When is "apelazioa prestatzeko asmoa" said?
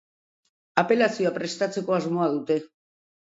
0.81-2.31